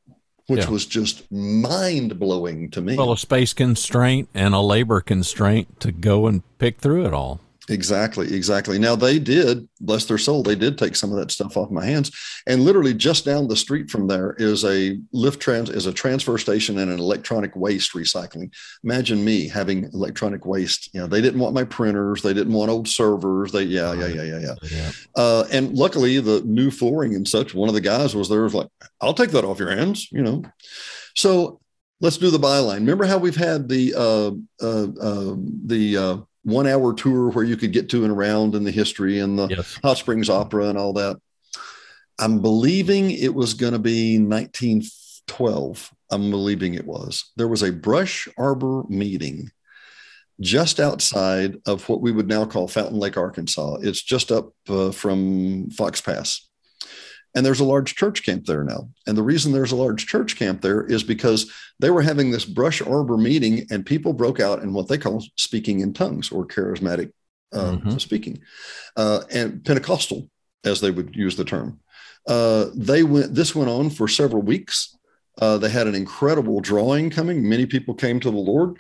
which 0.50 0.63
yeah. 0.63 0.69
was 0.69 0.86
just 0.86 1.31
mind 1.31 2.19
blowing 2.19 2.69
to 2.72 2.81
me. 2.81 2.98
Well, 2.98 3.12
a 3.12 3.18
space 3.18 3.54
constraint 3.54 4.30
and 4.34 4.54
a 4.54 4.60
labor 4.60 5.00
constraint 5.00 5.80
to 5.81 5.92
go 5.92 6.28
and 6.28 6.42
pick 6.57 6.80
through 6.80 7.06
it 7.06 7.13
all. 7.13 7.40
Exactly, 7.69 8.33
exactly. 8.33 8.80
Now 8.80 8.95
they 8.95 9.19
did, 9.19 9.69
bless 9.80 10.06
their 10.06 10.18
soul, 10.18 10.42
they 10.42 10.56
did 10.56 10.77
take 10.77 10.95
some 10.95 11.12
of 11.12 11.18
that 11.19 11.30
stuff 11.30 11.56
off 11.56 11.69
my 11.69 11.86
hands. 11.86 12.12
And 12.48 12.63
literally 12.63 12.95
just 12.95 13.25
down 13.25 13.48
the 13.48 13.56
street 13.56 13.92
from 13.92 14.07
there 14.07 14.36
is 14.39 14.66
a 14.66 15.00
lift 15.13 15.39
trans 15.39 15.69
is 15.69 15.86
a 15.86 15.94
transfer 15.94 16.38
station 16.39 16.80
and 16.80 16.92
an 16.92 17.00
electronic 17.00 17.56
waste 17.56 17.94
recycling. 17.94 18.51
Imagine 18.83 19.24
me 19.24 19.48
having 19.48 19.86
electronic 19.94 20.45
waste. 20.45 20.89
You 20.94 21.01
know, 21.01 21.07
they 21.07 21.21
didn't 21.21 21.39
want 21.39 21.54
my 21.54 21.63
printers, 21.63 22.24
they 22.24 22.33
didn't 22.33 22.54
want 22.54 22.71
old 22.71 22.88
servers. 22.88 23.51
They 23.51 23.63
yeah, 23.63 23.94
yeah, 23.94 24.07
yeah, 24.07 24.24
yeah, 24.24 24.39
yeah. 24.39 24.56
yeah. 24.63 24.92
Uh, 25.15 25.45
and 25.51 25.74
luckily 25.74 26.19
the 26.19 26.42
new 26.42 26.72
flooring 26.72 27.13
and 27.13 27.27
such, 27.27 27.54
one 27.54 27.69
of 27.69 27.75
the 27.75 27.81
guys 27.81 28.15
was 28.15 28.30
there 28.30 28.44
was 28.44 28.56
like, 28.56 28.69
I'll 29.00 29.13
take 29.13 29.31
that 29.31 29.45
off 29.45 29.60
your 29.60 29.69
hands, 29.69 30.12
you 30.12 30.24
know. 30.24 30.44
So 31.15 31.60
let's 32.01 32.18
do 32.18 32.31
the 32.31 32.39
byline. 32.39 32.80
Remember 32.80 33.06
how 33.06 33.18
we've 33.18 33.36
had 33.36 33.68
the 33.68 33.94
uh, 33.95 34.31
uh, 34.65 34.88
uh 35.00 35.36
the 35.65 35.98
uh, 35.98 36.18
one 36.50 36.68
hour 36.68 36.94
tour 36.94 37.30
where 37.30 37.46
you 37.46 37.57
could 37.57 37.72
get 37.72 37.90
to 37.90 38.04
and 38.04 38.12
around 38.12 38.56
in 38.56 38.63
the 38.63 38.72
history 38.72 39.19
and 39.19 39.38
the 39.38 39.48
yes. 39.48 39.80
Hot 39.84 39.98
Springs 39.98 40.30
Opera 40.30 40.69
and 40.69 40.78
all 40.78 40.94
that. 40.94 41.19
I'm 42.19 42.42
believing 42.42 43.12
it 43.12 43.34
was 43.34 43.54
going 43.54 43.74
to 43.74 43.80
be 43.80 44.18
1912. 44.19 45.94
I'm 46.12 46.30
believing 46.30 46.74
it 46.74 46.86
was. 46.86 47.31
There 47.38 47.48
was 47.48 47.63
a 47.63 47.72
brush 47.72 48.28
arbor 48.38 48.84
meeting 48.90 49.51
just 50.42 50.80
outside 50.80 51.57
of 51.66 51.88
what 51.88 52.01
we 52.01 52.12
would 52.12 52.28
now 52.28 52.46
call 52.46 52.68
Fountain 52.68 53.00
Lake, 53.00 53.18
Arkansas. 53.18 53.78
It's 53.81 54.01
just 54.01 54.31
up 54.31 54.54
uh, 54.68 54.92
from 54.92 55.69
Fox 55.72 56.01
Pass. 56.01 56.49
And 57.35 57.45
there's 57.45 57.59
a 57.59 57.65
large 57.65 57.95
church 57.95 58.23
camp 58.23 58.45
there 58.45 58.63
now. 58.63 58.89
And 59.05 59.17
the 59.17 59.23
reason 59.23 59.51
there's 59.51 59.71
a 59.71 59.75
large 59.77 60.07
church 60.07 60.35
camp 60.35 60.61
there 60.61 60.83
is 60.83 61.03
because 61.03 61.51
they 61.79 61.91
were 61.91 62.01
having 62.01 62.31
this 62.31 62.45
brush 62.45 62.81
arbor 62.81 63.17
meeting 63.17 63.67
and 63.69 63.85
people 63.85 64.13
broke 64.13 64.39
out 64.39 64.63
in 64.63 64.73
what 64.73 64.87
they 64.87 64.97
call 64.97 65.23
speaking 65.35 65.81
in 65.81 65.93
tongues 65.93 66.31
or 66.31 66.45
charismatic 66.45 67.11
uh, 67.53 67.73
mm-hmm. 67.73 67.97
speaking 67.97 68.41
uh, 68.95 69.21
and 69.31 69.63
Pentecostal, 69.63 70.29
as 70.63 70.81
they 70.81 70.91
would 70.91 71.15
use 71.15 71.35
the 71.35 71.45
term. 71.45 71.79
Uh, 72.27 72.65
they 72.75 73.03
went, 73.03 73.33
this 73.33 73.55
went 73.55 73.69
on 73.69 73.89
for 73.89 74.07
several 74.07 74.41
weeks. 74.41 74.95
Uh, 75.39 75.57
they 75.57 75.69
had 75.69 75.87
an 75.87 75.95
incredible 75.95 76.59
drawing 76.59 77.09
coming. 77.09 77.47
Many 77.47 77.65
people 77.65 77.93
came 77.93 78.19
to 78.19 78.29
the 78.29 78.37
Lord 78.37 78.77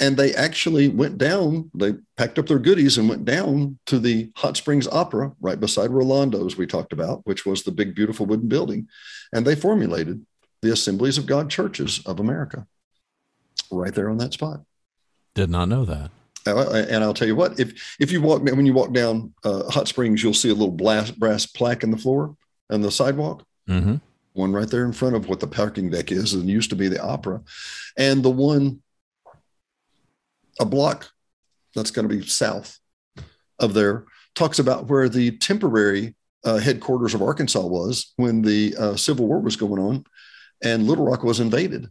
and 0.00 0.16
they 0.16 0.34
actually 0.34 0.88
went 0.88 1.18
down 1.18 1.70
they 1.74 1.94
packed 2.16 2.38
up 2.38 2.46
their 2.46 2.58
goodies 2.58 2.98
and 2.98 3.08
went 3.08 3.24
down 3.24 3.78
to 3.86 3.98
the 3.98 4.30
hot 4.36 4.56
springs 4.56 4.86
opera 4.88 5.32
right 5.40 5.60
beside 5.60 5.90
rolando's 5.90 6.56
we 6.56 6.66
talked 6.66 6.92
about 6.92 7.20
which 7.24 7.44
was 7.44 7.62
the 7.62 7.72
big 7.72 7.94
beautiful 7.94 8.26
wooden 8.26 8.48
building 8.48 8.88
and 9.32 9.46
they 9.46 9.54
formulated 9.54 10.24
the 10.62 10.72
assemblies 10.72 11.18
of 11.18 11.26
god 11.26 11.50
churches 11.50 12.00
of 12.06 12.20
america 12.20 12.66
right 13.70 13.94
there 13.94 14.10
on 14.10 14.18
that 14.18 14.32
spot 14.32 14.60
did 15.34 15.50
not 15.50 15.68
know 15.68 15.84
that 15.84 16.10
and 16.46 17.04
I'll 17.04 17.14
tell 17.14 17.28
you 17.28 17.36
what, 17.36 17.58
if 17.60 17.96
if 18.00 18.10
you 18.10 18.22
walk 18.22 18.42
when 18.42 18.66
you 18.66 18.72
walk 18.72 18.92
down 18.92 19.34
uh, 19.44 19.68
Hot 19.70 19.88
Springs, 19.88 20.22
you'll 20.22 20.34
see 20.34 20.50
a 20.50 20.54
little 20.54 20.70
brass 20.70 21.10
brass 21.10 21.46
plaque 21.46 21.82
in 21.82 21.90
the 21.90 21.98
floor 21.98 22.36
on 22.70 22.80
the 22.80 22.90
sidewalk. 22.90 23.44
Mm-hmm. 23.68 23.96
One 24.32 24.52
right 24.52 24.68
there 24.68 24.84
in 24.84 24.92
front 24.92 25.16
of 25.16 25.28
what 25.28 25.40
the 25.40 25.46
parking 25.46 25.90
deck 25.90 26.12
is, 26.12 26.34
and 26.34 26.48
used 26.48 26.70
to 26.70 26.76
be 26.76 26.88
the 26.88 27.02
opera, 27.02 27.42
and 27.96 28.22
the 28.22 28.30
one 28.30 28.82
a 30.60 30.64
block 30.64 31.10
that's 31.74 31.90
going 31.90 32.08
to 32.08 32.14
be 32.14 32.26
south 32.26 32.78
of 33.58 33.74
there 33.74 34.04
talks 34.34 34.58
about 34.58 34.86
where 34.88 35.08
the 35.08 35.32
temporary 35.38 36.14
uh, 36.44 36.58
headquarters 36.58 37.14
of 37.14 37.22
Arkansas 37.22 37.66
was 37.66 38.12
when 38.16 38.42
the 38.42 38.74
uh, 38.78 38.96
Civil 38.96 39.26
War 39.26 39.40
was 39.40 39.56
going 39.56 39.80
on 39.80 40.04
and 40.62 40.86
Little 40.86 41.04
Rock 41.04 41.24
was 41.24 41.40
invaded. 41.40 41.88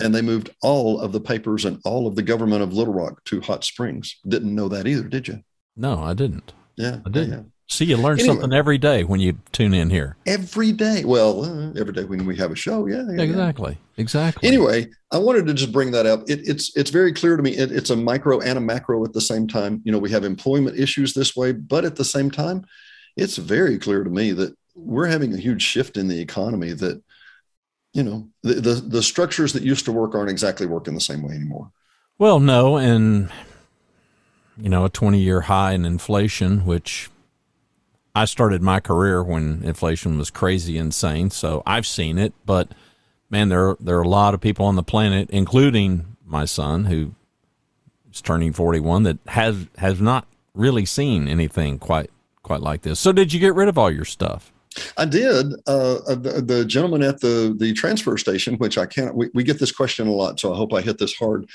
And 0.00 0.14
they 0.14 0.22
moved 0.22 0.50
all 0.62 1.00
of 1.00 1.12
the 1.12 1.20
papers 1.20 1.66
and 1.66 1.78
all 1.84 2.06
of 2.06 2.16
the 2.16 2.22
government 2.22 2.62
of 2.62 2.72
Little 2.72 2.94
Rock 2.94 3.22
to 3.24 3.40
Hot 3.42 3.64
Springs. 3.64 4.16
Didn't 4.26 4.54
know 4.54 4.68
that 4.68 4.86
either, 4.86 5.06
did 5.06 5.28
you? 5.28 5.40
No, 5.76 6.02
I 6.02 6.14
didn't. 6.14 6.52
Yeah. 6.76 7.00
I 7.04 7.10
didn't. 7.10 7.32
Yeah. 7.32 7.42
See, 7.70 7.84
you 7.84 7.96
learn 7.96 8.18
anyway, 8.18 8.26
something 8.26 8.52
every 8.52 8.78
day 8.78 9.04
when 9.04 9.20
you 9.20 9.38
tune 9.52 9.74
in 9.74 9.90
here. 9.90 10.16
Every 10.26 10.72
day. 10.72 11.04
Well, 11.04 11.44
uh, 11.44 11.70
every 11.78 11.92
day 11.92 12.02
when 12.02 12.26
we 12.26 12.36
have 12.36 12.50
a 12.50 12.56
show. 12.56 12.86
Yeah. 12.86 13.04
yeah 13.08 13.22
exactly. 13.22 13.70
Yeah. 13.70 14.02
Exactly. 14.02 14.48
Anyway, 14.48 14.88
I 15.12 15.18
wanted 15.18 15.46
to 15.46 15.54
just 15.54 15.70
bring 15.70 15.92
that 15.92 16.04
up. 16.04 16.28
It, 16.28 16.40
it's 16.42 16.76
it's 16.76 16.90
very 16.90 17.12
clear 17.12 17.36
to 17.36 17.42
me. 17.44 17.52
It, 17.52 17.70
it's 17.70 17.90
a 17.90 17.96
micro 17.96 18.40
and 18.40 18.58
a 18.58 18.60
macro 18.60 19.04
at 19.04 19.12
the 19.12 19.20
same 19.20 19.46
time. 19.46 19.82
You 19.84 19.92
know, 19.92 19.98
we 19.98 20.10
have 20.10 20.24
employment 20.24 20.80
issues 20.80 21.14
this 21.14 21.36
way, 21.36 21.52
but 21.52 21.84
at 21.84 21.94
the 21.94 22.04
same 22.04 22.28
time, 22.28 22.66
it's 23.16 23.36
very 23.36 23.78
clear 23.78 24.02
to 24.02 24.10
me 24.10 24.32
that 24.32 24.52
we're 24.74 25.06
having 25.06 25.32
a 25.32 25.38
huge 25.38 25.62
shift 25.62 25.96
in 25.96 26.08
the 26.08 26.20
economy. 26.20 26.72
That 26.72 27.00
you 27.92 28.02
know, 28.02 28.28
the 28.42 28.54
the, 28.54 28.74
the 28.74 29.02
structures 29.02 29.52
that 29.52 29.62
used 29.62 29.84
to 29.84 29.92
work 29.92 30.16
aren't 30.16 30.30
exactly 30.30 30.66
working 30.66 30.94
the 30.94 31.00
same 31.00 31.22
way 31.22 31.34
anymore. 31.36 31.70
Well, 32.18 32.40
no, 32.40 32.78
and 32.78 33.30
you 34.56 34.68
know, 34.68 34.86
a 34.86 34.90
twenty 34.90 35.20
year 35.20 35.42
high 35.42 35.72
in 35.72 35.84
inflation, 35.84 36.66
which 36.66 37.10
I 38.14 38.24
started 38.24 38.62
my 38.62 38.80
career 38.80 39.22
when 39.22 39.62
inflation 39.62 40.18
was 40.18 40.30
crazy 40.30 40.76
insane, 40.76 41.30
so 41.30 41.62
I've 41.64 41.86
seen 41.86 42.18
it. 42.18 42.32
But 42.44 42.72
man, 43.28 43.48
there 43.48 43.76
there 43.80 43.98
are 43.98 44.02
a 44.02 44.08
lot 44.08 44.34
of 44.34 44.40
people 44.40 44.66
on 44.66 44.76
the 44.76 44.82
planet, 44.82 45.30
including 45.30 46.16
my 46.24 46.44
son, 46.44 46.86
who 46.86 47.14
is 48.12 48.20
turning 48.20 48.52
forty 48.52 48.80
one, 48.80 49.04
that 49.04 49.18
has 49.28 49.66
has 49.78 50.00
not 50.00 50.26
really 50.54 50.84
seen 50.84 51.28
anything 51.28 51.78
quite 51.78 52.10
quite 52.42 52.60
like 52.60 52.82
this. 52.82 52.98
So, 52.98 53.12
did 53.12 53.32
you 53.32 53.40
get 53.40 53.54
rid 53.54 53.68
of 53.68 53.78
all 53.78 53.90
your 53.90 54.04
stuff? 54.04 54.52
I 54.96 55.04
did. 55.04 55.52
Uh, 55.66 55.96
uh, 56.06 56.14
the, 56.14 56.42
the, 56.46 56.64
gentleman 56.64 57.02
at 57.02 57.20
the 57.20 57.54
the 57.58 57.72
transfer 57.72 58.16
station, 58.16 58.56
which 58.56 58.78
I 58.78 58.86
can't. 58.86 59.14
We, 59.14 59.30
we 59.34 59.44
get 59.44 59.58
this 59.58 59.72
question 59.72 60.06
a 60.06 60.12
lot, 60.12 60.38
so 60.38 60.52
I 60.52 60.56
hope 60.56 60.72
I 60.72 60.80
hit 60.80 60.98
this 60.98 61.14
hard. 61.14 61.48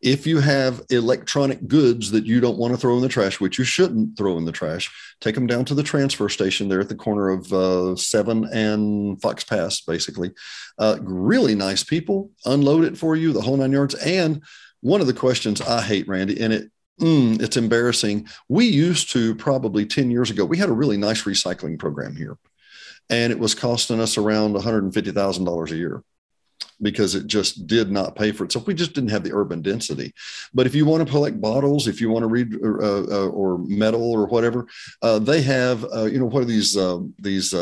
If 0.00 0.26
you 0.26 0.38
have 0.40 0.82
electronic 0.90 1.66
goods 1.66 2.10
that 2.12 2.24
you 2.24 2.40
don't 2.40 2.58
want 2.58 2.72
to 2.72 2.78
throw 2.78 2.96
in 2.96 3.02
the 3.02 3.08
trash, 3.08 3.40
which 3.40 3.58
you 3.58 3.64
shouldn't 3.64 4.16
throw 4.16 4.38
in 4.38 4.44
the 4.44 4.52
trash, 4.52 4.90
take 5.20 5.34
them 5.34 5.46
down 5.46 5.64
to 5.66 5.74
the 5.74 5.82
transfer 5.82 6.28
station 6.28 6.68
there 6.68 6.80
at 6.80 6.88
the 6.88 6.94
corner 6.94 7.30
of 7.30 7.52
uh, 7.52 7.96
Seven 7.96 8.44
and 8.52 9.20
Fox 9.20 9.42
Pass. 9.42 9.80
Basically, 9.80 10.32
uh, 10.78 10.98
really 11.02 11.54
nice 11.54 11.82
people 11.82 12.30
unload 12.44 12.84
it 12.84 12.96
for 12.96 13.16
you, 13.16 13.32
the 13.32 13.40
whole 13.40 13.56
nine 13.56 13.72
yards. 13.72 13.94
And 13.96 14.42
one 14.80 15.00
of 15.00 15.08
the 15.08 15.12
questions 15.12 15.60
I 15.60 15.82
hate, 15.82 16.06
Randy, 16.06 16.40
and 16.40 16.52
it 16.52 16.70
Mm, 17.00 17.40
it's 17.40 17.56
embarrassing. 17.56 18.26
We 18.48 18.66
used 18.66 19.12
to 19.12 19.34
probably 19.36 19.86
10 19.86 20.10
years 20.10 20.30
ago, 20.30 20.44
we 20.44 20.58
had 20.58 20.68
a 20.68 20.72
really 20.72 20.96
nice 20.96 21.22
recycling 21.22 21.78
program 21.78 22.16
here, 22.16 22.36
and 23.08 23.32
it 23.32 23.38
was 23.38 23.54
costing 23.54 24.00
us 24.00 24.18
around 24.18 24.56
$150,000 24.56 25.70
a 25.70 25.76
year 25.76 26.02
because 26.80 27.14
it 27.14 27.26
just 27.26 27.66
did 27.66 27.90
not 27.90 28.14
pay 28.14 28.32
for 28.32 28.44
itself. 28.44 28.66
We 28.66 28.74
just 28.74 28.92
didn't 28.92 29.10
have 29.10 29.24
the 29.24 29.34
urban 29.34 29.62
density. 29.62 30.14
But 30.54 30.66
if 30.66 30.74
you 30.74 30.84
want 30.84 31.06
to 31.06 31.10
collect 31.10 31.40
bottles, 31.40 31.88
if 31.88 32.00
you 32.00 32.10
want 32.10 32.22
to 32.22 32.28
read 32.28 32.54
uh, 32.54 33.02
uh, 33.02 33.28
or 33.28 33.58
metal 33.58 34.12
or 34.12 34.26
whatever, 34.26 34.66
uh, 35.02 35.18
they 35.18 35.42
have, 35.42 35.84
uh, 35.94 36.04
you 36.04 36.18
know, 36.18 36.26
what 36.26 36.42
are 36.42 36.46
these 36.46 36.76
uh, 36.76 37.00
these 37.18 37.54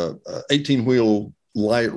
18 0.49 0.79
uh, 0.79 0.83
wheel 0.83 1.33
light 1.55 1.89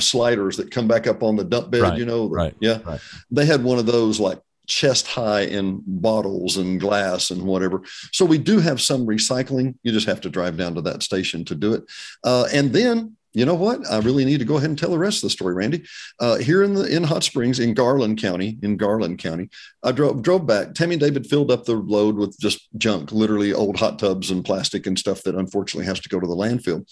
sliders 0.00 0.56
that 0.56 0.70
come 0.70 0.88
back 0.88 1.06
up 1.06 1.22
on 1.22 1.36
the 1.36 1.44
dump 1.44 1.70
bed? 1.70 1.82
Right, 1.82 1.98
you 1.98 2.06
know, 2.06 2.28
right? 2.28 2.54
Yeah, 2.60 2.78
right. 2.84 3.00
they 3.30 3.46
had 3.46 3.62
one 3.62 3.78
of 3.78 3.86
those 3.86 4.18
like 4.18 4.40
chest 4.66 5.06
high 5.06 5.42
in 5.42 5.82
bottles 5.86 6.58
and 6.58 6.78
glass 6.78 7.30
and 7.30 7.42
whatever. 7.42 7.82
So 8.12 8.24
we 8.24 8.38
do 8.38 8.58
have 8.58 8.80
some 8.80 9.06
recycling. 9.06 9.74
You 9.82 9.92
just 9.92 10.06
have 10.06 10.20
to 10.22 10.28
drive 10.28 10.56
down 10.56 10.74
to 10.74 10.82
that 10.82 11.02
station 11.02 11.44
to 11.46 11.54
do 11.54 11.72
it. 11.72 11.84
Uh, 12.22 12.46
and 12.52 12.72
then 12.72 13.16
you 13.32 13.44
know 13.44 13.54
what? 13.54 13.88
I 13.90 13.98
really 13.98 14.24
need 14.24 14.38
to 14.38 14.44
go 14.44 14.56
ahead 14.56 14.70
and 14.70 14.78
tell 14.78 14.90
the 14.90 14.98
rest 14.98 15.18
of 15.18 15.22
the 15.22 15.30
story, 15.30 15.54
Randy. 15.54 15.84
Uh, 16.18 16.36
here 16.36 16.62
in 16.62 16.74
the 16.74 16.84
in 16.84 17.04
Hot 17.04 17.22
Springs, 17.22 17.58
in 17.58 17.74
Garland 17.74 18.20
County, 18.20 18.58
in 18.62 18.76
Garland 18.76 19.18
County, 19.18 19.50
I 19.82 19.92
drove 19.92 20.22
drove 20.22 20.46
back. 20.46 20.74
Tammy 20.74 20.94
and 20.94 21.00
David 21.00 21.26
filled 21.26 21.50
up 21.50 21.64
the 21.64 21.74
load 21.74 22.16
with 22.16 22.38
just 22.40 22.68
junk, 22.78 23.12
literally 23.12 23.52
old 23.52 23.78
hot 23.78 23.98
tubs 23.98 24.30
and 24.30 24.44
plastic 24.44 24.86
and 24.86 24.98
stuff 24.98 25.22
that 25.24 25.34
unfortunately 25.34 25.86
has 25.86 26.00
to 26.00 26.08
go 26.08 26.18
to 26.18 26.26
the 26.26 26.36
landfill. 26.36 26.86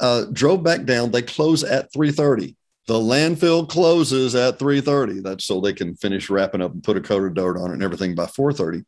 Uh, 0.00 0.26
drove 0.32 0.62
back 0.62 0.84
down. 0.84 1.10
They 1.10 1.22
close 1.22 1.64
at 1.64 1.92
three 1.92 2.12
thirty 2.12 2.56
the 2.88 2.94
landfill 2.94 3.68
closes 3.68 4.34
at 4.34 4.58
3.30 4.58 5.22
that's 5.22 5.44
so 5.44 5.60
they 5.60 5.72
can 5.72 5.94
finish 5.94 6.28
wrapping 6.28 6.60
up 6.60 6.72
and 6.72 6.82
put 6.82 6.96
a 6.96 7.00
coat 7.00 7.24
of 7.24 7.34
dirt 7.34 7.56
on 7.56 7.70
it 7.70 7.74
and 7.74 7.82
everything 7.82 8.14
by 8.14 8.24
4.30 8.24 8.84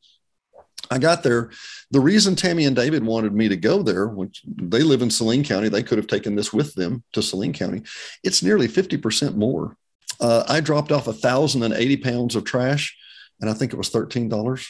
i 0.90 0.98
got 0.98 1.22
there 1.22 1.50
the 1.90 2.00
reason 2.00 2.34
tammy 2.34 2.64
and 2.64 2.76
david 2.76 3.04
wanted 3.04 3.32
me 3.32 3.48
to 3.48 3.56
go 3.56 3.82
there 3.82 4.06
which 4.06 4.42
they 4.44 4.82
live 4.82 5.02
in 5.02 5.10
saline 5.10 5.44
county 5.44 5.68
they 5.68 5.82
could 5.82 5.98
have 5.98 6.06
taken 6.06 6.34
this 6.34 6.52
with 6.52 6.74
them 6.74 7.02
to 7.12 7.22
saline 7.22 7.52
county 7.52 7.82
it's 8.22 8.42
nearly 8.42 8.68
50% 8.68 9.36
more 9.36 9.76
uh, 10.20 10.44
i 10.48 10.60
dropped 10.60 10.92
off 10.92 11.06
1080 11.06 11.96
pounds 11.98 12.36
of 12.36 12.44
trash 12.44 12.96
and 13.40 13.50
i 13.50 13.54
think 13.54 13.72
it 13.72 13.78
was 13.78 13.90
$13 13.90 14.68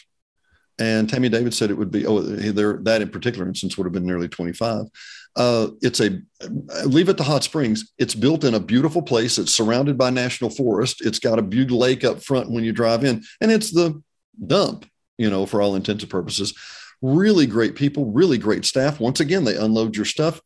and 0.79 1.09
tammy 1.09 1.27
and 1.27 1.35
david 1.35 1.55
said 1.55 1.71
it 1.71 1.79
would 1.79 1.91
be 1.91 2.07
oh 2.07 2.21
there 2.21 2.79
that 2.83 3.03
in 3.03 3.09
particular 3.09 3.47
instance 3.47 3.77
would 3.77 3.85
have 3.85 3.93
been 3.93 4.07
nearly 4.07 4.29
25 4.29 4.87
uh, 5.37 5.69
it's 5.83 6.01
a 6.01 6.21
leave 6.85 7.09
it 7.09 7.17
to 7.17 7.23
Hot 7.23 7.43
Springs. 7.43 7.93
It's 7.99 8.15
built 8.15 8.45
in 8.45 8.55
a 8.55 8.61
beautiful 8.61 9.03
place. 9.03 9.39
It's 9.39 9.55
surrounded 9.55 9.99
by 9.99 10.11
national 10.11 10.51
forest. 10.51 11.05
It's 11.05 11.19
got 11.19 11.39
a 11.39 11.43
big 11.43 11.71
lake 11.71 12.05
up 12.05 12.23
front 12.23 12.51
when 12.51 12.65
you 12.65 12.73
drive 12.73 13.05
in, 13.05 13.23
and 13.41 13.51
it's 13.51 13.73
the 13.73 14.01
dump. 14.47 14.87
You 15.19 15.31
know, 15.31 15.47
for 15.47 15.63
all 15.63 15.77
intents 15.77 16.03
and 16.03 16.11
purposes, 16.11 16.55
really 17.03 17.47
great 17.47 17.75
people, 17.75 18.07
really 18.07 18.39
great 18.39 18.65
staff. 18.65 19.01
Once 19.01 19.21
again, 19.21 19.45
they 19.45 19.57
unload 19.57 19.97
your 19.97 20.05
stuff. 20.05 20.41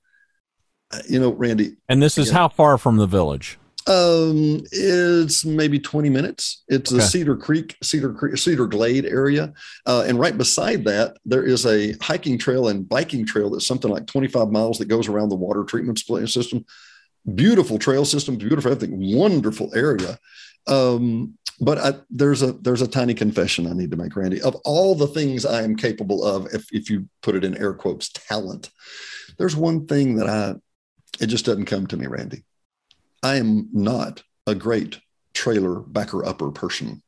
Uh, 0.90 1.00
you 1.08 1.20
know, 1.20 1.32
Randy. 1.32 1.76
And 1.88 2.02
this 2.02 2.18
is 2.18 2.30
how 2.30 2.48
far 2.48 2.78
from 2.78 2.96
the 2.96 3.06
village? 3.06 3.58
Um, 3.88 4.62
it's 4.70 5.46
maybe 5.46 5.78
20 5.78 6.10
minutes. 6.10 6.62
It's 6.68 6.92
okay. 6.92 7.02
a 7.02 7.06
Cedar 7.06 7.36
Creek, 7.36 7.76
Cedar 7.82 8.12
Creek, 8.12 8.36
Cedar 8.36 8.66
Glade 8.66 9.06
area. 9.06 9.54
Uh, 9.86 10.04
and 10.06 10.18
right 10.18 10.36
beside 10.36 10.84
that, 10.84 11.16
there 11.24 11.44
is 11.44 11.64
a 11.64 11.92
hiking 12.02 12.36
trail 12.36 12.68
and 12.68 12.86
biking 12.86 13.24
trail 13.24 13.48
that's 13.48 13.66
something 13.66 13.90
like 13.90 14.06
25 14.06 14.50
miles 14.50 14.78
that 14.78 14.88
goes 14.88 15.08
around 15.08 15.30
the 15.30 15.36
water 15.36 15.64
treatment 15.64 15.98
system. 15.98 16.66
Beautiful 17.34 17.78
trail 17.78 18.04
system, 18.04 18.36
beautiful 18.36 18.70
everything, 18.70 19.16
wonderful 19.16 19.74
area. 19.74 20.18
Um, 20.66 21.38
but 21.60 21.78
I, 21.78 21.94
there's 22.10 22.42
a 22.42 22.52
there's 22.52 22.82
a 22.82 22.88
tiny 22.88 23.14
confession 23.14 23.66
I 23.66 23.72
need 23.72 23.90
to 23.90 23.96
make, 23.96 24.14
Randy. 24.14 24.40
Of 24.40 24.54
all 24.64 24.94
the 24.94 25.08
things 25.08 25.44
I 25.44 25.62
am 25.62 25.76
capable 25.76 26.24
of, 26.24 26.46
if 26.54 26.72
if 26.72 26.88
you 26.88 27.08
put 27.22 27.34
it 27.34 27.44
in 27.44 27.56
air 27.56 27.74
quotes, 27.74 28.10
talent, 28.10 28.70
there's 29.38 29.56
one 29.56 29.86
thing 29.86 30.16
that 30.16 30.28
I 30.28 30.54
it 31.20 31.26
just 31.26 31.44
doesn't 31.46 31.66
come 31.66 31.86
to 31.88 31.96
me, 31.96 32.06
Randy. 32.06 32.44
I 33.22 33.36
am 33.36 33.68
not 33.72 34.22
a 34.46 34.54
great 34.54 35.00
trailer 35.34 35.80
backer 35.80 36.24
upper 36.24 36.50
person. 36.50 37.02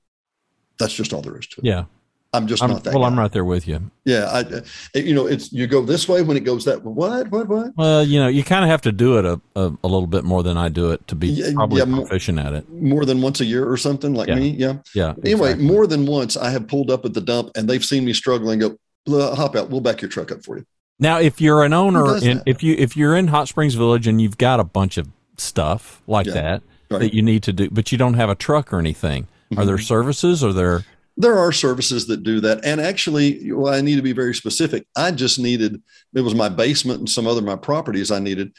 That's 0.79 0.95
just 0.95 1.13
all 1.13 1.23
there 1.23 1.39
is 1.39 1.47
to 1.49 1.61
it. 1.61 1.67
Yeah. 1.67 1.85
I'm 2.33 2.47
just 2.47 2.63
I'm, 2.63 2.71
not 2.71 2.85
that. 2.85 2.95
Well, 2.95 3.03
guy. 3.03 3.09
I'm 3.09 3.19
right 3.19 3.33
there 3.33 3.45
with 3.45 3.67
you. 3.67 3.91
Yeah, 4.05 4.27
I, 4.27 4.41
uh, 4.41 4.61
you 4.95 5.15
know, 5.15 5.27
it's 5.27 5.53
you 5.53 5.67
go 5.67 5.83
this 5.83 6.09
way 6.09 6.23
when 6.23 6.37
it 6.37 6.45
goes 6.45 6.65
that. 6.65 6.85
What? 6.85 7.29
What? 7.29 7.49
What? 7.49 7.77
Well, 7.77 8.05
you 8.05 8.21
know, 8.21 8.29
you 8.29 8.45
kind 8.45 8.65
of 8.65 8.71
have 8.71 8.83
to 8.83 8.93
do 8.93 9.19
it 9.19 9.25
a, 9.25 9.41
a, 9.57 9.73
a, 9.83 9.89
little 9.89 10.07
bit 10.07 10.23
more 10.23 10.45
than 10.45 10.57
I 10.57 10.69
do 10.69 10.93
it 10.93 11.07
to 11.09 11.17
be 11.17 11.29
yeah, 11.29 11.53
probably 11.55 11.81
yeah, 11.81 11.93
proficient 11.93 12.39
more, 12.39 12.47
at 12.47 12.53
it. 12.53 12.71
More 12.71 13.05
than 13.05 13.21
once 13.21 13.41
a 13.41 13.45
year 13.45 13.69
or 13.69 13.77
something 13.77 14.15
like 14.15 14.29
yeah. 14.29 14.35
me. 14.37 14.51
Yeah. 14.51 14.75
Yeah. 14.95 15.15
Anyway, 15.25 15.51
exactly. 15.51 15.67
more 15.67 15.89
than 15.89 16.07
once 16.07 16.37
I 16.37 16.51
have 16.51 16.69
pulled 16.69 16.91
up 16.91 17.05
at 17.05 17.15
the 17.15 17.21
dump 17.21 17.51
and 17.57 17.69
they've 17.69 17.85
seen 17.85 18.05
me 18.05 18.13
struggling. 18.13 18.61
Go 18.61 18.79
hop 19.09 19.57
out. 19.57 19.71
We'll 19.71 19.81
back 19.81 20.01
your 20.01 20.09
truck 20.09 20.31
up 20.31 20.45
for 20.45 20.59
you. 20.59 20.65
Now, 21.01 21.19
if 21.19 21.41
you're 21.41 21.65
an 21.65 21.73
owner, 21.73 22.17
in, 22.19 22.43
if 22.47 22.63
you 22.63 22.77
if 22.79 22.97
you're 22.97 23.17
in 23.17 23.29
Hot 23.29 23.49
Springs 23.49 23.75
Village 23.75 24.07
and 24.07 24.21
you've 24.21 24.39
got 24.39 24.61
a 24.61 24.65
bunch 24.65 24.99
of 24.99 25.09
stuff 25.37 26.01
like 26.07 26.27
that 26.27 26.63
right. 26.91 27.01
that 27.01 27.15
you 27.15 27.23
need 27.23 27.43
to 27.45 27.53
do, 27.53 27.71
but 27.71 27.91
you 27.91 27.99
don't 27.99 28.15
have 28.15 28.29
a 28.29 28.35
truck 28.37 28.73
or 28.73 28.79
anything. 28.79 29.25
Mm-hmm. 29.25 29.59
Are 29.59 29.65
there 29.65 29.77
mm-hmm. 29.77 29.83
services? 29.83 30.45
Are 30.45 30.53
there? 30.53 30.85
There 31.21 31.39
are 31.39 31.53
services 31.53 32.07
that 32.07 32.23
do 32.23 32.41
that. 32.41 32.65
And 32.65 32.81
actually, 32.81 33.53
well, 33.53 33.75
I 33.75 33.83
need 33.83 33.97
to 33.97 34.03
be 34.03 34.13
very 34.13 34.35
specific. 34.35 34.87
I 34.97 35.11
just 35.11 35.39
needed, 35.39 35.83
it 36.15 36.23
was 36.23 36.35
my 36.35 36.49
basement 36.49 37.01
and 37.01 37.11
some 37.11 37.27
other 37.27 37.43
my 37.43 37.57
properties 37.57 38.11
I 38.11 38.21
needed. 38.21 38.53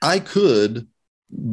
I 0.00 0.20
could 0.20 0.86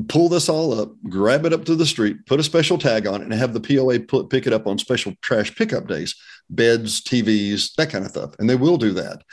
pull 0.07 0.29
this 0.29 0.47
all 0.47 0.79
up, 0.79 0.93
grab 1.09 1.45
it 1.45 1.53
up 1.53 1.65
to 1.65 1.75
the 1.75 1.85
street, 1.85 2.25
put 2.27 2.39
a 2.39 2.43
special 2.43 2.77
tag 2.77 3.07
on 3.07 3.21
it, 3.21 3.23
and 3.23 3.33
have 3.33 3.53
the 3.53 3.59
POA 3.59 4.01
put, 4.01 4.29
pick 4.29 4.45
it 4.45 4.53
up 4.53 4.67
on 4.67 4.77
special 4.77 5.13
trash 5.21 5.53
pickup 5.55 5.87
days, 5.87 6.15
beds, 6.49 7.01
TVs, 7.01 7.73
that 7.75 7.89
kind 7.89 8.05
of 8.05 8.11
stuff. 8.11 8.35
And 8.37 8.47
they 8.47 8.55
will 8.55 8.77
do 8.77 8.91
that. 8.93 9.23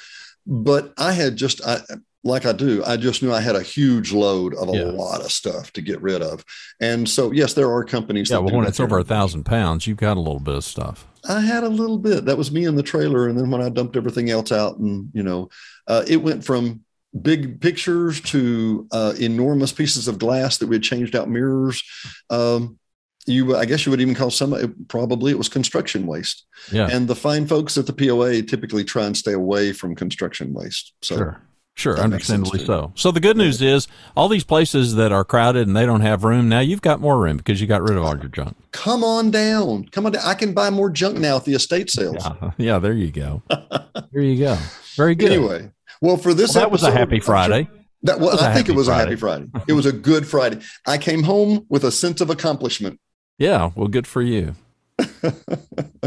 But 0.46 0.94
I 0.96 1.12
had 1.12 1.36
just, 1.36 1.62
I, 1.64 1.80
like 2.24 2.46
I 2.46 2.52
do, 2.52 2.82
I 2.84 2.96
just 2.96 3.22
knew 3.22 3.32
I 3.32 3.40
had 3.40 3.56
a 3.56 3.62
huge 3.62 4.12
load 4.12 4.54
of 4.54 4.68
a 4.68 4.76
yeah. 4.76 4.84
lot 4.84 5.20
of 5.20 5.32
stuff 5.32 5.72
to 5.72 5.80
get 5.80 6.00
rid 6.00 6.22
of. 6.22 6.44
And 6.80 7.08
so, 7.08 7.32
yes, 7.32 7.54
there 7.54 7.70
are 7.70 7.84
companies. 7.84 8.28
That. 8.28 8.36
Yeah, 8.36 8.40
well, 8.40 8.56
when 8.56 8.66
it's 8.66 8.80
over 8.80 8.98
a 8.98 9.04
thousand 9.04 9.44
pounds, 9.44 9.86
you've 9.86 9.96
got 9.96 10.16
a 10.16 10.20
little 10.20 10.40
bit 10.40 10.54
of 10.54 10.64
stuff. 10.64 11.06
I 11.28 11.40
had 11.40 11.64
a 11.64 11.68
little 11.68 11.98
bit. 11.98 12.24
That 12.24 12.38
was 12.38 12.52
me 12.52 12.64
in 12.64 12.76
the 12.76 12.82
trailer. 12.82 13.28
And 13.28 13.38
then 13.38 13.50
when 13.50 13.60
I 13.60 13.68
dumped 13.68 13.96
everything 13.96 14.30
else 14.30 14.52
out, 14.52 14.78
and, 14.78 15.10
you 15.12 15.22
know, 15.22 15.50
uh, 15.88 16.04
it 16.06 16.18
went 16.18 16.44
from 16.44 16.84
big 17.20 17.60
pictures 17.60 18.20
to 18.20 18.86
uh, 18.92 19.14
enormous 19.18 19.72
pieces 19.72 20.08
of 20.08 20.18
glass 20.18 20.58
that 20.58 20.68
we 20.68 20.76
had 20.76 20.82
changed 20.82 21.16
out 21.16 21.28
mirrors. 21.28 21.82
Um, 22.30 22.78
you, 23.26 23.56
I 23.56 23.66
guess 23.66 23.86
you 23.86 23.90
would 23.90 24.00
even 24.00 24.14
call 24.14 24.30
some, 24.30 24.86
probably 24.88 25.30
it 25.30 25.38
was 25.38 25.48
construction 25.48 26.06
waste. 26.06 26.44
Yeah. 26.72 26.88
And 26.90 27.06
the 27.06 27.14
fine 27.14 27.46
folks 27.46 27.78
at 27.78 27.86
the 27.86 27.92
POA 27.92 28.42
typically 28.42 28.82
try 28.82 29.06
and 29.06 29.16
stay 29.16 29.32
away 29.32 29.72
from 29.72 29.94
construction 29.94 30.52
waste. 30.52 30.92
So, 31.02 31.16
sure. 31.16 31.42
Sure, 31.82 31.96
that 31.96 32.04
understandably 32.04 32.64
so. 32.64 32.92
So 32.94 33.10
the 33.10 33.18
good 33.18 33.36
news 33.36 33.60
is 33.60 33.88
all 34.16 34.28
these 34.28 34.44
places 34.44 34.94
that 34.94 35.10
are 35.10 35.24
crowded 35.24 35.66
and 35.66 35.76
they 35.76 35.84
don't 35.84 36.02
have 36.02 36.22
room 36.22 36.48
now, 36.48 36.60
you've 36.60 36.80
got 36.80 37.00
more 37.00 37.18
room 37.18 37.38
because 37.38 37.60
you 37.60 37.66
got 37.66 37.82
rid 37.82 37.98
of 37.98 38.04
all 38.04 38.16
your 38.16 38.28
junk. 38.28 38.56
Come 38.70 39.02
on 39.02 39.32
down, 39.32 39.88
come 39.88 40.06
on 40.06 40.12
down. 40.12 40.22
I 40.24 40.34
can 40.34 40.54
buy 40.54 40.70
more 40.70 40.90
junk 40.90 41.18
now 41.18 41.38
at 41.38 41.44
the 41.44 41.54
estate 41.54 41.90
sales. 41.90 42.24
Yeah, 42.24 42.50
yeah 42.56 42.78
there 42.78 42.92
you 42.92 43.10
go. 43.10 43.42
there 44.12 44.22
you 44.22 44.38
go. 44.38 44.56
Very 44.94 45.16
good. 45.16 45.32
Anyway, 45.32 45.72
well, 46.00 46.16
for 46.16 46.34
this 46.34 46.54
well, 46.54 46.66
that 46.66 46.68
episode, 46.68 46.86
was 46.86 46.94
a 46.94 46.96
happy 46.96 47.18
Friday. 47.18 47.68
That 48.04 48.20
well, 48.20 48.38
I 48.38 48.54
think 48.54 48.68
it 48.68 48.76
was 48.76 48.86
Friday. 48.86 49.02
a 49.02 49.04
happy 49.06 49.16
Friday. 49.16 49.46
It 49.66 49.72
was 49.72 49.86
a 49.86 49.92
good 49.92 50.24
Friday. 50.24 50.60
I 50.86 50.98
came 50.98 51.24
home 51.24 51.66
with 51.68 51.82
a 51.82 51.90
sense 51.90 52.20
of 52.20 52.30
accomplishment. 52.30 53.00
Yeah, 53.38 53.70
well, 53.74 53.88
good 53.88 54.06
for 54.06 54.22
you. 54.22 54.54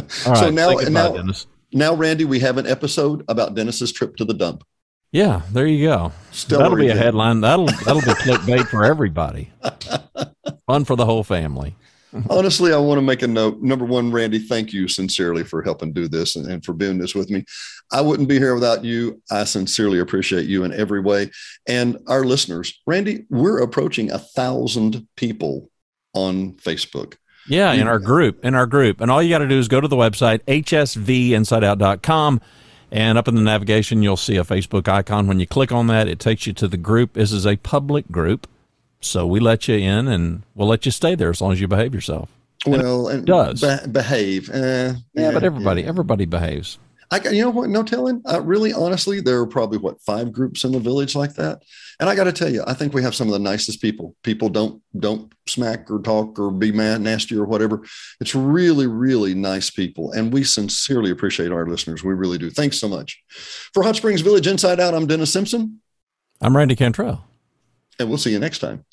so 0.08 0.50
now, 0.52 0.72
now, 0.72 1.26
now, 1.74 1.94
Randy, 1.94 2.24
we 2.24 2.40
have 2.40 2.58
an 2.58 2.66
episode 2.66 3.26
about 3.28 3.56
Dennis's 3.56 3.92
trip 3.92 4.16
to 4.16 4.24
the 4.24 4.34
dump. 4.34 4.64
Yeah, 5.16 5.44
there 5.54 5.66
you 5.66 5.88
go. 5.88 6.12
Stellar 6.32 6.64
that'll 6.64 6.78
be 6.78 6.90
a 6.90 6.96
headline. 6.96 7.40
That'll 7.40 7.68
that'll 7.68 8.02
be 8.02 8.08
clickbait 8.08 8.68
for 8.68 8.84
everybody. 8.84 9.50
Fun 10.68 10.84
for 10.84 10.98
the 10.98 11.06
whole 11.06 11.24
family. 11.24 11.78
Honestly, 12.30 12.74
I 12.74 12.78
want 12.80 12.98
to 12.98 13.02
make 13.02 13.22
a 13.22 13.28
note. 13.28 13.62
Number 13.62 13.86
one, 13.86 14.12
Randy, 14.12 14.40
thank 14.40 14.74
you 14.74 14.90
sincerely 14.90 15.46
for 15.46 15.62
helping 15.62 15.94
do 15.94 16.10
this 16.10 16.36
and, 16.36 16.46
and, 16.52 16.66
for 16.66 16.74
doing 16.74 16.98
this 16.98 17.16
with 17.16 17.30
me. 17.30 17.46
I 17.94 18.02
wouldn't 18.02 18.28
be 18.28 18.40
here 18.40 18.56
without 18.56 18.84
you. 18.84 19.22
I 19.32 19.46
sincerely 19.46 20.00
appreciate 20.00 20.48
you 20.48 20.66
in 20.66 20.74
every 20.74 21.00
way. 21.00 21.32
And 21.66 21.98
our 22.08 22.26
listeners, 22.26 22.78
Randy, 22.86 23.26
we're 23.30 23.60
approaching 23.60 24.12
a 24.12 24.20
thousand 24.20 25.08
people 25.16 25.70
on 26.14 26.56
Facebook. 26.56 27.16
Yeah, 27.48 27.72
in 27.72 27.88
our 27.88 28.00
group, 28.00 28.44
in 28.44 28.54
our 28.54 28.66
group. 28.66 29.00
And 29.00 29.10
all 29.10 29.24
you 29.24 29.30
got 29.30 29.40
to 29.40 29.48
do 29.48 29.60
is 29.60 29.70
go 29.70 29.80
to 29.80 29.88
the 29.88 29.96
website, 29.96 30.42
hsvinsideout.com 30.44 32.42
And 32.96 33.18
up 33.18 33.28
in 33.28 33.36
the 33.36 33.42
navigation, 33.42 34.02
you'll 34.02 34.16
see 34.16 34.38
a 34.38 34.46
Facebook 34.46 34.88
icon. 34.88 35.28
When 35.28 35.42
you 35.42 35.46
click 35.46 35.74
on 35.74 35.88
that, 35.88 36.08
it 36.08 36.18
takes 36.18 36.48
you 36.48 36.54
to 36.54 36.66
the 36.66 36.78
group. 36.78 37.12
This 37.12 37.34
is 37.34 37.46
a 37.46 37.58
public 37.58 38.10
group. 38.10 38.48
So 39.02 39.28
we 39.28 39.42
let 39.42 39.68
you 39.68 39.76
in 39.76 40.08
and 40.08 40.44
we'll 40.56 40.70
let 40.70 40.86
you 40.86 40.94
stay 40.94 41.14
there 41.14 41.30
as 41.30 41.42
long 41.42 41.52
as 41.52 41.60
you 41.60 41.68
behave 41.68 41.94
yourself. 41.94 42.30
Well, 42.66 43.10
and 43.10 43.26
does. 43.26 43.60
be- 43.60 43.92
behave. 43.92 44.50
Uh, 44.50 44.94
Yeah, 45.14 45.32
but 45.32 45.44
everybody, 45.44 45.84
everybody 45.84 46.24
behaves. 46.26 46.80
I 47.12 47.20
got, 47.20 47.34
you 47.34 47.42
know 47.44 47.50
what? 47.52 47.70
No 47.70 47.84
telling. 47.84 48.22
Uh, 48.26 48.42
really, 48.42 48.74
honestly, 48.74 49.22
there 49.22 49.40
are 49.40 49.48
probably 49.48 49.78
what 49.78 50.02
five 50.02 50.32
groups 50.32 50.64
in 50.64 50.72
the 50.72 50.80
village 50.80 51.16
like 51.16 51.36
that. 51.36 51.62
And 52.00 52.10
I 52.10 52.16
got 52.16 52.26
to 52.26 52.34
tell 52.34 52.50
you, 52.52 52.64
I 52.68 52.74
think 52.74 52.94
we 52.94 53.04
have 53.04 53.16
some 53.16 53.28
of 53.28 53.34
the 53.34 53.40
nicest 53.40 53.82
people. 53.82 54.16
People 54.24 54.50
don't 54.50 54.82
don't 55.00 55.32
smack 55.48 55.90
or 55.90 56.00
talk 56.02 56.38
or 56.40 56.52
be 56.52 56.72
mad, 56.72 57.02
nasty 57.02 57.38
or 57.38 57.46
whatever. 57.46 57.84
It's 58.20 58.36
really, 58.36 58.88
really 58.88 59.34
nice 59.34 59.70
people, 59.70 60.12
and 60.12 60.34
we 60.34 60.44
sincerely 60.44 61.12
appreciate 61.12 61.52
our 61.52 61.68
listeners. 61.68 62.04
We 62.04 62.14
really 62.14 62.38
do. 62.38 62.50
Thanks 62.50 62.80
so 62.80 62.90
much. 62.90 63.24
For 63.74 63.84
Hot 63.84 63.96
Springs 63.96 64.22
Village 64.22 64.48
Inside 64.48 64.80
Out, 64.80 64.94
I'm 64.94 65.08
Dennis 65.08 65.32
Simpson, 65.32 65.80
I'm 66.42 66.58
Randy 66.58 66.76
Cantrell. 66.76 67.24
and 68.00 68.10
we'll 68.10 68.18
see 68.18 68.32
you 68.32 68.40
next 68.40 68.60
time. 68.60 68.84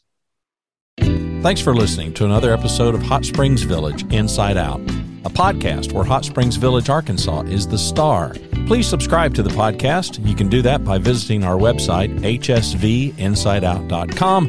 Thanks 1.42 1.61
for 1.61 1.75
listening 1.75 2.14
to 2.14 2.25
another 2.25 2.52
episode 2.52 2.95
of 2.95 3.02
Hot 3.02 3.25
Springs 3.25 3.62
Village 3.62 4.04
Inside 4.12 4.57
Out, 4.57 4.81
a 5.24 5.30
podcast 5.30 5.92
where 5.92 6.04
Hot 6.04 6.24
Springs 6.24 6.56
Village, 6.56 6.88
Arkansas 6.88 7.42
is 7.42 7.66
the 7.66 7.78
star. 7.78 8.34
Please 8.66 8.86
subscribe 8.86 9.34
to 9.34 9.42
the 9.42 9.50
podcast. 9.50 10.24
You 10.26 10.34
can 10.34 10.48
do 10.48 10.62
that 10.62 10.84
by 10.84 10.96
visiting 10.98 11.44
our 11.44 11.56
website, 11.56 12.18
hsvinsideout.com, 12.20 14.46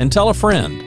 and 0.00 0.12
tell 0.12 0.28
a 0.28 0.34
friend. 0.34 0.84